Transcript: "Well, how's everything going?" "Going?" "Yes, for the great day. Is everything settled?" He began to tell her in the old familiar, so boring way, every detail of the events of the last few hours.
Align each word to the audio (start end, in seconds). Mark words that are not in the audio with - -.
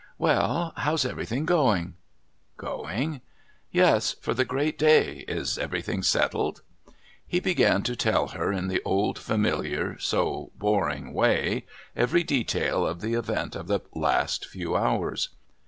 "Well, 0.17 0.73
how's 0.77 1.05
everything 1.05 1.45
going?" 1.45 1.93
"Going?" 2.57 3.21
"Yes, 3.69 4.13
for 4.13 4.33
the 4.33 4.43
great 4.45 4.79
day. 4.79 5.17
Is 5.27 5.59
everything 5.59 6.01
settled?" 6.01 6.63
He 7.27 7.39
began 7.39 7.83
to 7.83 7.95
tell 7.95 8.29
her 8.29 8.51
in 8.51 8.67
the 8.67 8.81
old 8.83 9.19
familiar, 9.19 9.99
so 9.99 10.51
boring 10.57 11.13
way, 11.13 11.67
every 11.95 12.23
detail 12.23 12.83
of 12.83 13.01
the 13.01 13.13
events 13.13 13.55
of 13.55 13.67
the 13.67 13.81
last 13.93 14.47
few 14.47 14.75
hours. 14.75 15.29